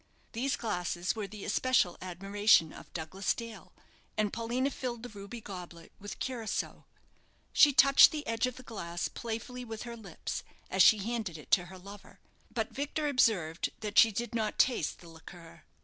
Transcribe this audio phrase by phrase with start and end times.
[0.31, 3.71] These glasses were the especial admiration of Douglas Dale,
[4.17, 6.85] and Paulina filled the ruby goblet with curaçoa.
[7.53, 10.41] She touched the edge of the glass playfully with her lips
[10.71, 12.19] as she handed it to her lover;
[12.51, 15.65] but Victor observed that she did not taste the liqueur.